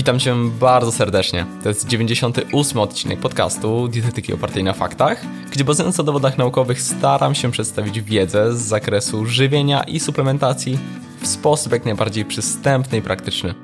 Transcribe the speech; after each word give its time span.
Witam 0.00 0.18
Cię 0.18 0.34
bardzo 0.60 0.92
serdecznie. 0.92 1.46
To 1.62 1.68
jest 1.68 1.86
98 1.86 2.78
odcinek 2.78 3.20
podcastu 3.20 3.88
Dietetyki 3.88 4.32
opartej 4.32 4.64
na 4.64 4.72
faktach, 4.72 5.22
gdzie 5.50 5.64
bazując 5.64 5.98
na 5.98 6.04
dowodach 6.04 6.38
naukowych 6.38 6.82
staram 6.82 7.34
się 7.34 7.50
przedstawić 7.50 8.00
wiedzę 8.00 8.56
z 8.56 8.60
zakresu 8.60 9.26
żywienia 9.26 9.82
i 9.82 10.00
suplementacji 10.00 10.78
w 11.20 11.26
sposób 11.26 11.72
jak 11.72 11.84
najbardziej 11.84 12.24
przystępny 12.24 12.98
i 12.98 13.02
praktyczny. 13.02 13.54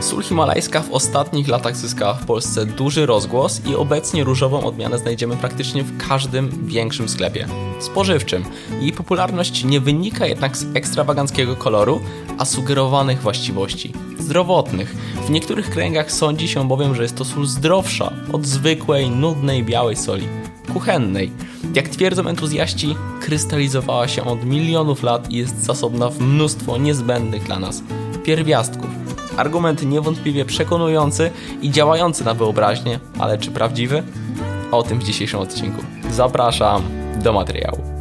Sól 0.00 0.22
himalajska 0.22 0.80
w 0.80 0.92
ostatnich 0.92 1.48
latach 1.48 1.76
zyskała 1.76 2.14
w 2.14 2.26
Polsce 2.26 2.66
duży 2.66 3.06
rozgłos 3.06 3.66
i 3.66 3.74
obecnie 3.74 4.24
różową 4.24 4.64
odmianę 4.64 4.98
znajdziemy 4.98 5.36
praktycznie 5.36 5.82
w 5.82 6.08
każdym 6.08 6.66
większym 6.66 7.08
sklepie 7.08 7.46
spożywczym. 7.80 8.44
Jej 8.80 8.92
popularność 8.92 9.64
nie 9.64 9.80
wynika 9.80 10.26
jednak 10.26 10.56
z 10.56 10.76
ekstrawaganckiego 10.76 11.56
koloru, 11.56 12.00
a 12.38 12.44
sugerowanych 12.44 13.22
właściwości 13.22 13.92
zdrowotnych. 14.18 14.96
W 15.26 15.30
niektórych 15.30 15.70
kręgach 15.70 16.12
sądzi 16.12 16.48
się 16.48 16.68
bowiem, 16.68 16.94
że 16.94 17.02
jest 17.02 17.16
to 17.16 17.24
sól 17.24 17.46
zdrowsza 17.46 18.12
od 18.32 18.46
zwykłej, 18.46 19.10
nudnej 19.10 19.64
białej 19.64 19.96
soli 19.96 20.28
kuchennej. 20.72 21.30
Jak 21.74 21.88
twierdzą 21.88 22.26
entuzjaści, 22.26 22.96
krystalizowała 23.20 24.08
się 24.08 24.24
od 24.24 24.44
milionów 24.44 25.02
lat 25.02 25.30
i 25.30 25.36
jest 25.36 25.64
zasobna 25.64 26.10
w 26.10 26.20
mnóstwo 26.20 26.78
niezbędnych 26.78 27.42
dla 27.42 27.58
nas 27.58 27.82
pierwiastków. 28.24 28.90
Argument 29.36 29.82
niewątpliwie 29.82 30.44
przekonujący 30.44 31.30
i 31.62 31.70
działający 31.70 32.24
na 32.24 32.34
wyobraźnię, 32.34 33.00
ale 33.18 33.38
czy 33.38 33.50
prawdziwy? 33.50 34.02
O 34.70 34.82
tym 34.82 34.98
w 34.98 35.04
dzisiejszym 35.04 35.40
odcinku. 35.40 35.82
Zapraszam 36.10 36.82
do 37.22 37.32
materiału. 37.32 37.93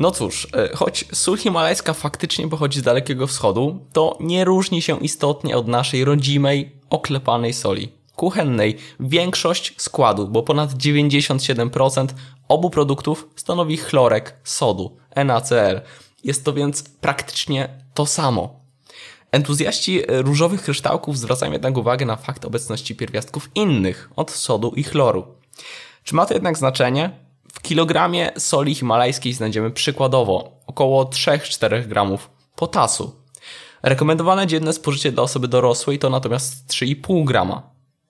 No 0.00 0.10
cóż, 0.10 0.48
e, 0.56 0.76
choć 0.76 1.04
sól 1.12 1.36
himalajska 1.38 1.94
faktycznie 1.94 2.48
pochodzi 2.48 2.80
z 2.80 2.82
Dalekiego 2.82 3.26
Wschodu, 3.26 3.86
to 3.92 4.16
nie 4.20 4.44
różni 4.44 4.82
się 4.82 4.98
istotnie 4.98 5.56
od 5.56 5.68
naszej 5.68 6.04
rodzimej, 6.04 6.72
oklepanej 6.90 7.52
soli 7.52 7.92
kuchennej. 8.16 8.76
Większość 9.00 9.74
składu, 9.76 10.28
bo 10.28 10.42
ponad 10.42 10.70
97% 10.70 12.06
obu 12.48 12.70
produktów 12.70 13.28
stanowi 13.36 13.76
chlorek 13.76 14.36
sodu, 14.44 14.96
NaCl. 15.24 15.80
Jest 16.24 16.44
to 16.44 16.52
więc 16.52 16.82
praktycznie 16.82 17.68
to 17.94 18.06
samo. 18.06 18.60
Entuzjaści 19.32 20.02
różowych 20.08 20.62
kryształków 20.62 21.18
zwracają 21.18 21.52
jednak 21.52 21.76
uwagę 21.76 22.06
na 22.06 22.16
fakt 22.16 22.44
obecności 22.44 22.94
pierwiastków 22.94 23.50
innych 23.54 24.10
od 24.16 24.30
sodu 24.30 24.72
i 24.76 24.82
chloru. 24.82 25.24
Czy 26.04 26.14
ma 26.14 26.26
to 26.26 26.34
jednak 26.34 26.58
znaczenie? 26.58 27.29
Kilogramie 27.70 28.30
soli 28.38 28.74
himalajskiej 28.74 29.32
znajdziemy 29.32 29.70
przykładowo 29.70 30.60
około 30.66 31.04
3-4 31.04 31.86
gramów 31.86 32.30
potasu. 32.56 33.12
Rekomendowane 33.82 34.46
dzienne 34.46 34.72
spożycie 34.72 35.12
dla 35.12 35.22
osoby 35.22 35.48
dorosłej 35.48 35.98
to 35.98 36.10
natomiast 36.10 36.68
3,5 36.68 37.24
grama. 37.24 37.62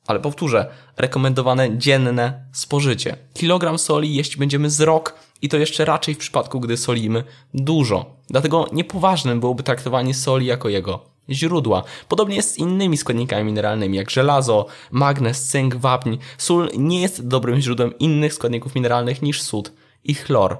Ale 0.06 0.20
powtórzę, 0.20 0.70
rekomendowane 0.97 1.78
dzienne 1.78 2.44
spożycie. 2.53 3.16
Kilogram 3.34 3.78
soli 3.78 4.14
jeść 4.14 4.36
będziemy 4.36 4.70
z 4.70 4.81
rok 4.81 5.14
i 5.42 5.48
to 5.48 5.56
jeszcze 5.56 5.84
raczej 5.84 6.14
w 6.14 6.19
przypadku, 6.19 6.61
gdy 6.61 6.77
solimy 6.77 7.25
dużo. 7.55 8.16
Dlatego 8.31 8.66
niepoważnym 8.72 9.41
byłoby 9.41 9.62
traktowanie 9.62 10.14
soli 10.14 10.47
jako 10.47 10.69
jego 10.69 11.00
źródła. 11.30 11.82
Podobnie 12.08 12.36
jest 12.36 12.54
z 12.54 12.58
innymi 12.58 12.96
składnikami 12.96 13.44
mineralnymi, 13.44 13.96
jak 13.96 14.10
żelazo, 14.10 14.66
magnez, 14.90 15.44
cynk, 15.44 15.76
wapń. 15.76 16.16
Sól 16.38 16.70
nie 16.76 17.02
jest 17.02 17.28
dobrym 17.28 17.60
źródłem 17.60 17.98
innych 17.98 18.34
składników 18.34 18.74
mineralnych 18.74 19.22
niż 19.22 19.42
sód 19.42 19.72
i 20.04 20.14
chlor. 20.14 20.58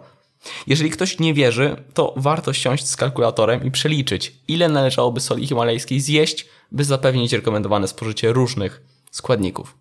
Jeżeli 0.67 0.91
ktoś 0.91 1.19
nie 1.19 1.35
wierzy, 1.35 1.77
to 1.95 2.15
warto 2.17 2.53
siąść 2.53 2.87
z 2.87 2.97
kalkulatorem 2.97 3.65
i 3.65 3.71
przeliczyć, 3.71 4.37
ile 4.49 4.69
należałoby 4.69 5.21
soli 5.21 5.47
himalajskiej 5.47 6.01
zjeść, 6.01 6.49
by 6.73 6.85
zapewnić 6.85 7.33
rekomendowane 7.33 7.89
spożycie 7.89 8.33
różnych 8.33 8.83
składników. 9.11 9.77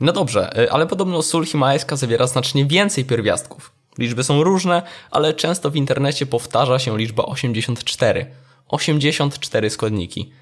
No 0.00 0.12
dobrze, 0.12 0.62
y, 0.62 0.72
ale 0.72 0.86
podobno 0.86 1.22
sól 1.22 1.46
himalajska 1.46 1.96
zawiera 1.96 2.26
znacznie 2.26 2.66
więcej 2.66 3.04
pierwiastków. 3.04 3.72
Liczby 3.98 4.24
są 4.24 4.42
różne, 4.42 4.82
ale 5.10 5.34
często 5.34 5.70
w 5.70 5.76
internecie 5.76 6.26
powtarza 6.26 6.78
się 6.78 6.98
liczba 6.98 7.26
84. 7.26 8.26
84 8.68 9.70
składniki 9.70 10.32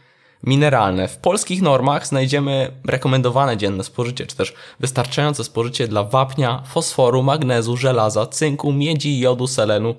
mineralne. 0.42 1.08
W 1.08 1.16
polskich 1.16 1.62
normach 1.62 2.06
znajdziemy 2.06 2.72
rekomendowane 2.84 3.56
dzienne 3.56 3.84
spożycie, 3.84 4.26
czy 4.26 4.36
też 4.36 4.54
wystarczające 4.80 5.44
spożycie 5.44 5.88
dla 5.88 6.04
wapnia, 6.04 6.62
fosforu, 6.66 7.22
magnezu, 7.22 7.76
żelaza, 7.76 8.26
cynku, 8.26 8.72
miedzi, 8.72 9.20
jodu, 9.20 9.46
selenu, 9.46 9.94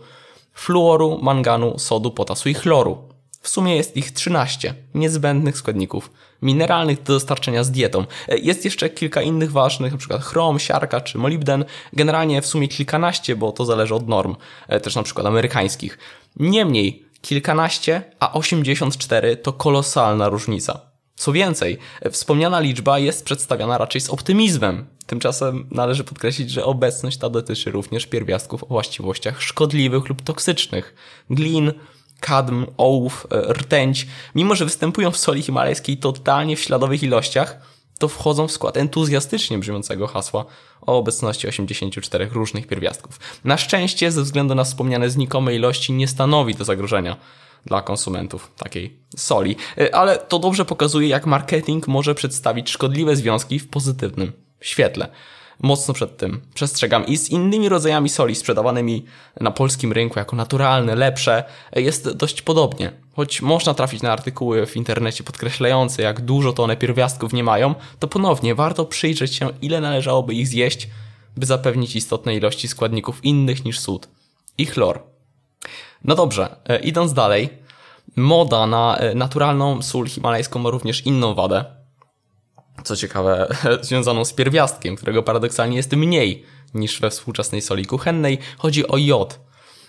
fluoru, 0.53 1.19
manganu, 1.21 1.79
sodu, 1.79 2.11
potasu 2.11 2.49
i 2.49 2.53
chloru. 2.53 2.97
W 3.41 3.49
sumie 3.49 3.75
jest 3.75 3.97
ich 3.97 4.11
13 4.11 4.73
niezbędnych 4.94 5.57
składników 5.57 6.11
mineralnych 6.41 7.03
do 7.03 7.13
dostarczenia 7.13 7.63
z 7.63 7.71
dietą. 7.71 8.05
Jest 8.27 8.65
jeszcze 8.65 8.89
kilka 8.89 9.21
innych 9.21 9.51
ważnych, 9.51 9.94
np. 9.94 10.19
chrom, 10.19 10.59
siarka 10.59 11.01
czy 11.01 11.17
molibden. 11.17 11.65
Generalnie 11.94 12.41
w 12.41 12.45
sumie 12.45 12.67
kilkanaście, 12.67 13.35
bo 13.35 13.51
to 13.51 13.65
zależy 13.65 13.95
od 13.95 14.07
norm, 14.07 14.35
e, 14.67 14.79
też 14.79 14.97
np. 14.97 15.21
amerykańskich. 15.27 15.97
Niemniej, 16.35 17.05
kilkanaście, 17.27 18.03
a 18.19 18.33
84 18.33 19.38
to 19.38 19.53
kolosalna 19.53 20.29
różnica. 20.29 20.81
Co 21.15 21.31
więcej, 21.31 21.77
wspomniana 22.11 22.59
liczba 22.59 22.99
jest 22.99 23.25
przedstawiana 23.25 23.77
raczej 23.77 24.01
z 24.01 24.09
optymizmem. 24.09 24.85
Tymczasem 25.05 25.67
należy 25.71 26.03
podkreślić, 26.03 26.51
że 26.51 26.65
obecność 26.65 27.17
ta 27.17 27.29
dotyczy 27.29 27.71
również 27.71 28.05
pierwiastków 28.05 28.63
o 28.63 28.67
właściwościach 28.67 29.41
szkodliwych 29.41 30.09
lub 30.09 30.21
toksycznych. 30.21 30.95
Glin, 31.29 31.73
kadm, 32.19 32.65
ołów, 32.77 33.27
e, 33.31 33.53
rtęć, 33.53 34.07
mimo 34.35 34.55
że 34.55 34.65
występują 34.65 35.11
w 35.11 35.17
soli 35.17 35.41
himalajskiej 35.41 35.97
totalnie 35.97 36.55
w 36.55 36.59
śladowych 36.59 37.03
ilościach, 37.03 37.59
to 37.97 38.08
wchodzą 38.08 38.47
w 38.47 38.52
skład 38.52 38.78
entuzjastycznie 38.78 39.58
brzmiącego 39.58 40.08
hasła 40.08 40.46
o 40.81 40.97
obecności 40.97 41.47
84 41.47 42.30
różnych 42.31 42.68
pierwiastków. 42.68 43.19
Na 43.44 43.58
szczęście, 43.58 44.12
ze 44.12 44.22
względu 44.22 44.56
na 44.56 44.63
wspomniane 44.63 45.09
znikome 45.09 45.56
ilości, 45.56 45.94
nie 45.94 46.07
stanowi 46.07 46.56
to 46.56 46.66
zagrożenia 46.66 47.18
dla 47.66 47.81
konsumentów 47.81 48.52
takiej 48.57 49.00
soli. 49.18 49.56
E, 49.78 49.96
ale 49.96 50.18
to 50.18 50.40
dobrze 50.40 50.66
pokazuje, 50.66 51.07
jak 51.07 51.25
marketing 51.25 51.88
może 51.88 52.16
przedstawić 52.16 52.69
szkodliwe 52.69 53.16
związki 53.16 53.59
w 53.59 53.69
pozytywnym 53.69 54.31
świetle 54.62 55.09
mocno 55.59 55.94
przed 55.94 56.18
tym 56.18 56.41
przestrzegam. 56.53 57.06
I 57.06 57.18
z 57.18 57.29
innymi 57.29 57.69
rodzajami 57.69 58.09
soli 58.09 58.35
sprzedawanymi 58.35 59.06
na 59.41 59.51
polskim 59.51 59.91
rynku 59.91 60.19
jako 60.19 60.35
naturalne, 60.35 60.95
lepsze, 60.95 61.44
jest 61.75 62.12
dość 62.12 62.41
podobnie. 62.41 62.91
Choć 63.16 63.41
można 63.41 63.73
trafić 63.73 64.01
na 64.01 64.12
artykuły 64.12 64.66
w 64.66 64.78
internecie 64.78 65.23
podkreślające, 65.23 66.01
jak 66.01 66.22
dużo 66.22 66.53
to 66.53 66.63
one 66.63 66.78
pierwiastków 66.78 67.34
nie 67.34 67.44
mają, 67.44 67.75
to 68.00 68.07
ponownie 68.07 68.56
warto 68.56 68.85
przyjrzeć 68.85 69.35
się, 69.35 69.50
ile 69.62 69.81
należałoby 69.81 70.34
ich 70.34 70.47
zjeść, 70.47 70.90
by 71.38 71.45
zapewnić 71.45 71.95
istotne 71.95 72.35
ilości 72.35 72.68
składników 72.68 73.25
innych 73.25 73.66
niż 73.66 73.79
sód 73.79 74.07
i 74.57 74.66
chlor. 74.66 75.03
No 76.03 76.16
dobrze, 76.16 76.56
e, 76.66 76.79
idąc 76.79 77.13
dalej, 77.13 77.50
moda 78.16 78.68
na 78.68 78.97
e, 78.97 79.16
naturalną 79.16 79.81
sól 79.81 80.07
himalajską 80.07 80.59
ma 80.59 80.69
również 80.69 81.06
inną 81.06 81.34
wadę, 81.34 81.66
co 82.88 82.96
ciekawe, 82.96 83.56
związaną 83.81 84.25
z 84.25 84.34
pierwiastkiem, 84.34 84.96
którego 84.96 85.24
paradoksalnie 85.24 85.78
jest 85.78 85.94
mniej 85.94 86.44
niż 86.74 87.02
we 87.02 87.09
współczesnej 87.09 87.62
soli 87.62 87.86
kuchennej. 87.86 88.38
Chodzi 88.58 88.88
o 88.88 88.98
jod. 88.98 89.40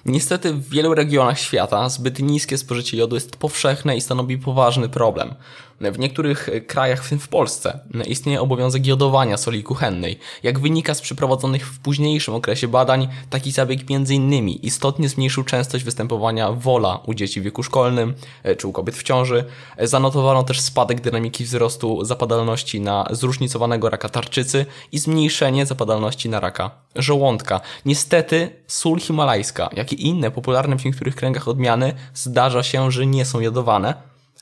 Niestety 0.07 0.53
w 0.55 0.69
wielu 0.69 0.95
regionach 0.95 1.39
świata 1.39 1.89
zbyt 1.89 2.19
niskie 2.19 2.59
spożycie 2.59 2.97
jodu 2.97 3.15
jest 3.15 3.37
powszechne 3.37 3.97
i 3.97 4.01
stanowi 4.01 4.39
poważny 4.39 4.89
problem. 4.89 5.35
W 5.81 5.99
niektórych 5.99 6.51
krajach, 6.67 7.05
w 7.05 7.09
tym 7.09 7.19
w 7.19 7.29
Polsce, 7.29 7.81
istnieje 8.07 8.41
obowiązek 8.41 8.87
jodowania 8.87 9.37
soli 9.37 9.63
kuchennej. 9.63 10.19
Jak 10.43 10.59
wynika 10.59 10.95
z 10.95 11.01
przeprowadzonych 11.01 11.67
w 11.67 11.79
późniejszym 11.79 12.35
okresie 12.35 12.69
badań, 12.69 13.09
taki 13.31 13.53
zabieg 13.53 13.81
m.in. 13.91 14.49
istotnie 14.49 15.09
zmniejszył 15.09 15.45
częstość 15.45 15.85
występowania 15.85 16.53
wola 16.53 17.01
u 17.07 17.15
dzieci 17.15 17.41
w 17.41 17.45
wieku 17.45 17.63
szkolnym 17.63 18.15
e, 18.43 18.57
czy 18.57 18.69
u 18.69 18.73
kobiet 18.73 18.97
w 18.97 19.03
ciąży. 19.03 19.45
Zanotowano 19.83 20.43
też 20.43 20.61
spadek 20.61 21.01
dynamiki 21.01 21.45
wzrostu 21.45 22.05
zapadalności 22.05 22.81
na 22.81 23.07
zróżnicowanego 23.11 23.91
raka 23.91 24.09
tarczycy 24.09 24.67
i 24.93 24.99
zmniejszenie 24.99 25.67
zapadalności 25.67 26.29
na 26.29 26.41
raka 26.41 26.71
żołądka. 26.97 27.61
Niestety 27.85 28.51
sól 28.67 29.01
himalajska, 29.01 29.71
jak 29.73 29.88
i 29.93 30.07
inne 30.07 30.31
popularne 30.31 30.79
w 30.79 30.85
niektórych 30.85 31.17
kręgach 31.17 31.49
odmiany 31.49 31.95
zdarza 32.15 32.63
się, 32.63 32.91
że 32.91 33.07
nie 33.07 33.25
są 33.25 33.41
jodowane 33.41 33.95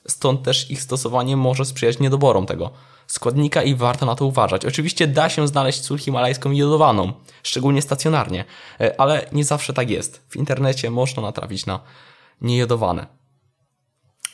stąd 0.07 0.43
też 0.43 0.71
ich 0.71 0.81
stosowanie 0.81 1.37
może 1.37 1.65
sprzyjać 1.65 1.99
niedoborom 1.99 2.45
tego 2.45 2.71
składnika 3.07 3.63
i 3.63 3.75
warto 3.75 4.05
na 4.05 4.15
to 4.15 4.25
uważać. 4.25 4.65
Oczywiście 4.65 5.07
da 5.07 5.29
się 5.29 5.47
znaleźć 5.47 5.83
sól 5.83 5.97
himalajską 5.97 6.51
jodowaną, 6.51 7.13
szczególnie 7.43 7.81
stacjonarnie, 7.81 8.45
e, 8.79 9.01
ale 9.01 9.29
nie 9.31 9.43
zawsze 9.43 9.73
tak 9.73 9.89
jest. 9.89 10.25
W 10.29 10.35
internecie 10.35 10.91
można 10.91 11.23
natrafić 11.23 11.65
na 11.65 11.79
niejodowane. 12.41 13.07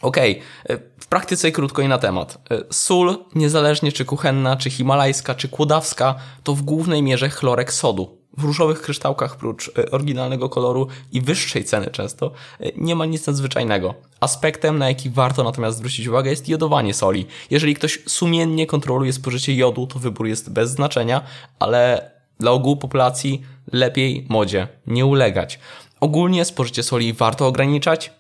Okej, 0.02 0.42
okay. 0.66 0.80
w 1.00 1.08
praktyce 1.08 1.52
krótko 1.52 1.82
i 1.82 1.88
na 1.88 1.98
temat. 1.98 2.38
Sól, 2.72 3.26
niezależnie 3.36 3.92
czy 3.92 4.06
kuchenna, 4.06 4.56
czy 4.56 4.70
himalajska, 4.70 5.36
czy 5.36 5.50
kłodawska, 5.50 6.16
to 6.44 6.56
w 6.56 6.62
głównej 6.62 7.04
mierze 7.04 7.30
chlorek 7.30 7.74
sodu. 7.74 8.23
W 8.38 8.44
różowych 8.44 8.82
kryształkach, 8.82 9.38
prócz 9.38 9.72
e, 9.78 9.92
oryginalnego 9.92 10.50
koloru 10.50 10.88
i 11.12 11.22
wyższej 11.22 11.64
ceny 11.64 11.88
często, 11.88 12.32
e, 12.60 12.72
nie 12.78 12.96
ma 12.96 13.06
nic 13.06 13.28
nadzwyczajnego. 13.28 13.94
Aspektem, 14.20 14.78
na 14.78 14.90
jaki 14.90 15.10
warto 15.10 15.44
natomiast 15.44 15.78
zwrócić 15.78 16.08
uwagę, 16.08 16.30
jest 16.30 16.50
jodowanie 16.50 16.94
soli. 16.94 17.26
Jeżeli 17.50 17.76
ktoś 17.76 18.00
sumiennie 18.08 18.66
kontroluje 18.68 19.14
spożycie 19.14 19.56
jodu, 19.56 19.88
to 19.88 20.00
wybór 20.00 20.28
jest 20.28 20.54
bez 20.54 20.72
znaczenia, 20.72 21.22
ale 21.60 22.12
dla 22.40 22.52
ogółu 22.52 22.78
populacji 22.78 23.42
lepiej 23.72 24.26
modzie 24.30 24.68
nie 24.88 25.06
ulegać. 25.06 25.60
Ogólnie 26.00 26.46
spożycie 26.46 26.84
soli 26.84 27.14
warto 27.14 27.48
ograniczać, 27.48 28.12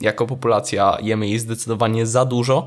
jako 0.00 0.26
populacja 0.26 0.98
jemy 1.02 1.28
jej 1.28 1.38
zdecydowanie 1.38 2.06
za 2.06 2.24
dużo, 2.24 2.66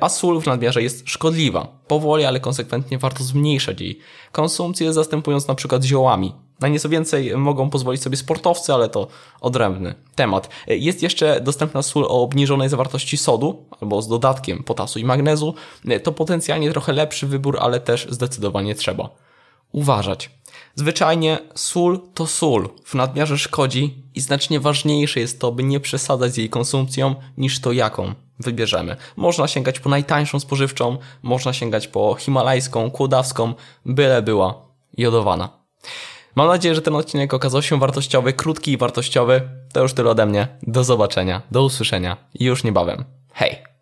a 0.00 0.08
sól 0.08 0.40
w 0.40 0.46
nadmiarze 0.46 0.82
jest 0.82 1.08
szkodliwa. 1.08 1.68
Powoli, 1.88 2.24
ale 2.24 2.40
konsekwentnie 2.40 2.98
warto 2.98 3.24
zmniejszać 3.24 3.80
jej 3.80 3.98
konsumpcję, 4.32 4.92
zastępując 4.92 5.48
na 5.48 5.54
przykład 5.54 5.84
ziołami. 5.84 6.32
Na 6.60 6.68
nieco 6.68 6.88
więcej 6.88 7.36
mogą 7.36 7.70
pozwolić 7.70 8.02
sobie 8.02 8.16
sportowcy, 8.16 8.74
ale 8.74 8.88
to 8.88 9.06
odrębny 9.40 9.94
temat. 10.14 10.48
Jest 10.66 11.02
jeszcze 11.02 11.40
dostępna 11.40 11.82
sól 11.82 12.04
o 12.04 12.22
obniżonej 12.22 12.68
zawartości 12.68 13.16
sodu, 13.16 13.64
albo 13.80 14.02
z 14.02 14.08
dodatkiem 14.08 14.62
potasu 14.62 14.98
i 14.98 15.04
magnezu. 15.04 15.54
To 16.02 16.12
potencjalnie 16.12 16.70
trochę 16.70 16.92
lepszy 16.92 17.26
wybór, 17.26 17.58
ale 17.60 17.80
też 17.80 18.06
zdecydowanie 18.10 18.74
trzeba 18.74 19.08
uważać. 19.72 20.30
Zwyczajnie 20.74 21.38
sól 21.54 22.00
to 22.14 22.26
sól, 22.26 22.68
w 22.84 22.94
nadmiarze 22.94 23.38
szkodzi 23.38 24.02
i 24.14 24.20
znacznie 24.20 24.60
ważniejsze 24.60 25.20
jest 25.20 25.40
to, 25.40 25.52
by 25.52 25.62
nie 25.62 25.80
przesadzać 25.80 26.32
z 26.32 26.36
jej 26.36 26.50
konsumpcją 26.50 27.14
niż 27.36 27.60
to 27.60 27.72
jaką 27.72 28.14
wybierzemy. 28.38 28.96
Można 29.16 29.48
sięgać 29.48 29.80
po 29.80 29.88
najtańszą 29.88 30.40
spożywczą, 30.40 30.98
można 31.22 31.52
sięgać 31.52 31.88
po 31.88 32.14
himalajską, 32.14 32.90
kłodawską, 32.90 33.54
byle 33.86 34.22
była 34.22 34.68
jodowana. 34.96 35.48
Mam 36.36 36.48
nadzieję, 36.48 36.74
że 36.74 36.82
ten 36.82 36.94
odcinek 36.94 37.34
okazał 37.34 37.62
się 37.62 37.78
wartościowy, 37.78 38.32
krótki 38.32 38.72
i 38.72 38.76
wartościowy. 38.76 39.40
To 39.72 39.82
już 39.82 39.94
tyle 39.94 40.10
ode 40.10 40.26
mnie. 40.26 40.48
Do 40.62 40.84
zobaczenia, 40.84 41.42
do 41.50 41.64
usłyszenia 41.64 42.16
i 42.34 42.44
już 42.44 42.64
niebawem. 42.64 43.04
Hej! 43.32 43.73